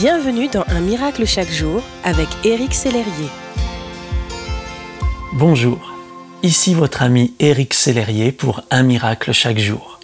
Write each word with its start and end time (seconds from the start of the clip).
Bienvenue 0.00 0.48
dans 0.48 0.64
Un 0.68 0.80
miracle 0.80 1.26
chaque 1.26 1.50
jour 1.50 1.82
avec 2.04 2.26
Éric 2.42 2.72
Sellerier. 2.72 3.28
Bonjour, 5.34 5.92
ici 6.42 6.72
votre 6.72 7.02
ami 7.02 7.34
Éric 7.38 7.74
Sellerier 7.74 8.32
pour 8.32 8.62
Un 8.70 8.82
miracle 8.82 9.32
chaque 9.32 9.58
jour. 9.58 10.00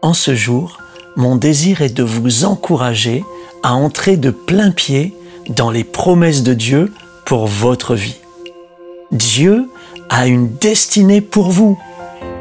En 0.00 0.14
ce 0.14 0.34
jour, 0.34 0.78
mon 1.14 1.36
désir 1.36 1.82
est 1.82 1.92
de 1.92 2.02
vous 2.02 2.46
encourager 2.46 3.22
à 3.62 3.74
entrer 3.74 4.16
de 4.16 4.30
plein 4.30 4.70
pied 4.70 5.14
dans 5.50 5.70
les 5.70 5.84
promesses 5.84 6.42
de 6.42 6.54
Dieu 6.54 6.90
pour 7.26 7.46
votre 7.46 7.94
vie. 7.94 8.16
Dieu 9.10 9.68
a 10.08 10.26
une 10.26 10.56
destinée 10.56 11.20
pour 11.20 11.50
vous 11.50 11.78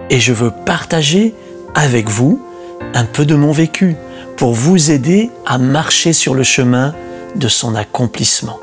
et 0.10 0.22
je 0.22 0.32
veux 0.32 0.52
partager 0.66 1.34
avec 1.76 2.08
vous 2.08 2.42
un 2.94 3.04
peu 3.04 3.26
de 3.26 3.36
mon 3.36 3.52
vécu 3.52 3.98
pour 4.42 4.54
vous 4.54 4.90
aider 4.90 5.30
à 5.46 5.60
marcher 5.60 6.14
sur 6.14 6.34
le 6.34 6.42
chemin 6.42 6.96
de 7.36 7.48
son 7.48 7.76
accomplissement. 7.76 8.60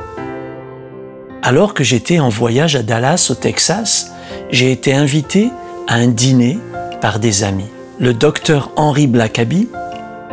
Alors 1.40 1.72
que 1.72 1.84
j'étais 1.84 2.18
en 2.18 2.28
voyage 2.28 2.74
à 2.74 2.82
Dallas 2.82 3.28
au 3.30 3.36
Texas, 3.36 4.10
j'ai 4.50 4.72
été 4.72 4.92
invité 4.92 5.50
à 5.86 5.94
un 5.94 6.08
dîner 6.08 6.58
par 7.00 7.20
des 7.20 7.44
amis. 7.44 7.68
Le 8.00 8.12
docteur 8.12 8.72
Henry 8.74 9.06
Blackaby, 9.06 9.68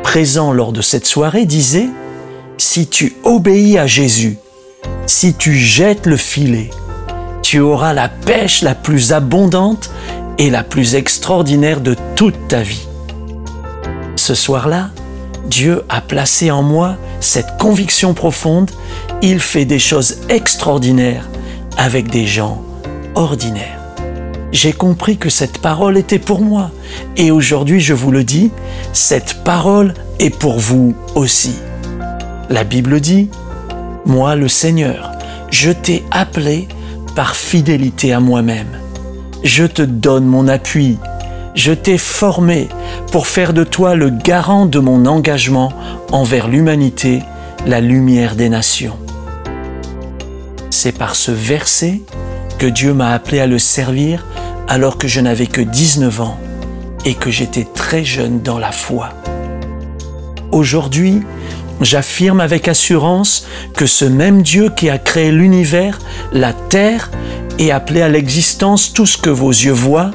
présent 0.01 0.51
lors 0.51 0.71
de 0.71 0.81
cette 0.81 1.05
soirée, 1.05 1.45
disait 1.45 1.89
Si 2.57 2.87
tu 2.87 3.15
obéis 3.23 3.77
à 3.77 3.85
Jésus, 3.85 4.39
si 5.05 5.35
tu 5.35 5.53
jettes 5.53 6.07
le 6.07 6.17
filet, 6.17 6.71
tu 7.43 7.59
auras 7.59 7.93
la 7.93 8.09
pêche 8.09 8.63
la 8.63 8.73
plus 8.73 9.13
abondante 9.13 9.91
et 10.39 10.49
la 10.49 10.63
plus 10.63 10.95
extraordinaire 10.95 11.81
de 11.81 11.95
toute 12.15 12.47
ta 12.47 12.63
vie. 12.63 12.87
Ce 14.15 14.33
soir-là, 14.33 14.89
Dieu 15.45 15.83
a 15.89 16.01
placé 16.01 16.51
en 16.51 16.63
moi 16.63 16.97
cette 17.19 17.57
conviction 17.59 18.13
profonde, 18.13 18.71
il 19.21 19.39
fait 19.39 19.65
des 19.65 19.79
choses 19.79 20.17
extraordinaires 20.29 21.27
avec 21.77 22.09
des 22.09 22.25
gens 22.25 22.61
ordinaires. 23.15 23.79
J'ai 24.51 24.73
compris 24.73 25.17
que 25.17 25.29
cette 25.29 25.57
parole 25.59 25.97
était 25.97 26.19
pour 26.19 26.41
moi 26.41 26.71
et 27.17 27.31
aujourd'hui 27.31 27.79
je 27.79 27.93
vous 27.93 28.11
le 28.11 28.23
dis, 28.23 28.51
cette 28.93 29.43
parole 29.43 29.93
est 30.19 30.35
pour 30.35 30.59
vous 30.59 30.95
aussi. 31.13 31.55
La 32.49 32.63
Bible 32.63 33.01
dit, 33.01 33.29
Moi 34.05 34.35
le 34.35 34.47
Seigneur, 34.47 35.11
je 35.51 35.71
t'ai 35.71 36.03
appelé 36.11 36.67
par 37.15 37.35
fidélité 37.35 38.13
à 38.13 38.19
moi-même. 38.19 38.79
Je 39.43 39.65
te 39.65 39.81
donne 39.81 40.25
mon 40.25 40.47
appui 40.47 40.97
je 41.55 41.71
t'ai 41.71 41.97
formé 41.97 42.67
pour 43.11 43.27
faire 43.27 43.53
de 43.53 43.63
toi 43.63 43.95
le 43.95 44.09
garant 44.09 44.65
de 44.65 44.79
mon 44.79 45.05
engagement 45.05 45.71
envers 46.11 46.47
l'humanité, 46.47 47.23
la 47.65 47.81
lumière 47.81 48.35
des 48.35 48.49
nations. 48.49 48.97
C'est 50.69 50.91
par 50.91 51.15
ce 51.15 51.31
verset 51.31 52.01
que 52.59 52.67
Dieu 52.67 52.93
m'a 52.93 53.11
appelé 53.11 53.39
à 53.39 53.47
le 53.47 53.57
servir 53.57 54.25
alors 54.67 54.97
que 54.97 55.07
je 55.07 55.21
n'avais 55.21 55.47
que 55.47 55.61
19 55.61 56.21
ans 56.21 56.37
et 57.05 57.13
que 57.13 57.31
j'étais 57.31 57.65
très 57.73 58.03
jeune 58.03 58.41
dans 58.41 58.59
la 58.59 58.71
foi. 58.71 59.09
Aujourd'hui, 60.51 61.21
j'affirme 61.81 62.41
avec 62.41 62.67
assurance 62.67 63.47
que 63.75 63.85
ce 63.85 64.05
même 64.05 64.41
Dieu 64.41 64.69
qui 64.69 64.89
a 64.89 64.97
créé 64.97 65.31
l'univers, 65.31 65.99
la 66.33 66.53
terre 66.53 67.11
et 67.59 67.71
appelé 67.71 68.01
à 68.01 68.09
l'existence 68.09 68.91
tout 68.91 69.05
ce 69.05 69.17
que 69.17 69.29
vos 69.29 69.49
yeux 69.51 69.71
voient, 69.71 70.11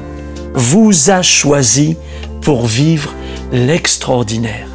vous 0.53 1.09
a 1.09 1.21
choisi 1.21 1.97
pour 2.41 2.65
vivre 2.65 3.13
l'extraordinaire. 3.51 4.67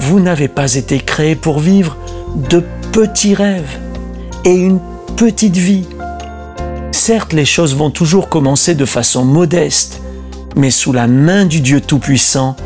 Vous 0.00 0.20
n'avez 0.20 0.48
pas 0.48 0.74
été 0.74 0.98
créé 0.98 1.34
pour 1.34 1.60
vivre 1.60 1.96
de 2.50 2.62
petits 2.92 3.34
rêves 3.34 3.78
et 4.44 4.54
une 4.54 4.80
petite 5.16 5.56
vie. 5.56 5.86
Certes, 6.92 7.32
les 7.32 7.44
choses 7.44 7.74
vont 7.74 7.90
toujours 7.90 8.28
commencer 8.28 8.74
de 8.74 8.84
façon 8.84 9.24
modeste, 9.24 10.00
mais 10.56 10.70
sous 10.70 10.92
la 10.92 11.06
main 11.06 11.44
du 11.44 11.60
Dieu 11.60 11.80
Tout-Puissant, 11.80 12.56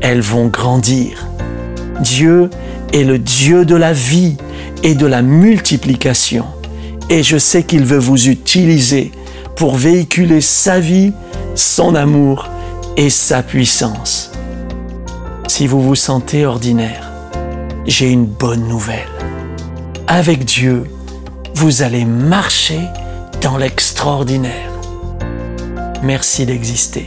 elles 0.00 0.20
vont 0.20 0.48
grandir. 0.48 1.26
Dieu 2.00 2.50
est 2.92 3.04
le 3.04 3.18
Dieu 3.18 3.64
de 3.64 3.76
la 3.76 3.92
vie 3.92 4.36
et 4.82 4.94
de 4.94 5.06
la 5.06 5.22
multiplication. 5.22 6.44
Et 7.10 7.22
je 7.22 7.38
sais 7.38 7.62
qu'il 7.62 7.84
veut 7.84 7.98
vous 7.98 8.28
utiliser 8.28 9.12
pour 9.56 9.76
véhiculer 9.76 10.40
sa 10.40 10.80
vie, 10.80 11.12
son 11.54 11.94
amour 11.94 12.48
et 12.96 13.10
sa 13.10 13.42
puissance. 13.42 14.32
Si 15.46 15.66
vous 15.66 15.80
vous 15.80 15.94
sentez 15.94 16.46
ordinaire, 16.46 17.10
j'ai 17.86 18.10
une 18.10 18.26
bonne 18.26 18.66
nouvelle. 18.68 19.08
Avec 20.06 20.44
Dieu, 20.44 20.84
vous 21.54 21.82
allez 21.82 22.04
marcher 22.04 22.80
dans 23.40 23.56
l'extraordinaire. 23.56 24.70
Merci 26.02 26.46
d'exister. 26.46 27.06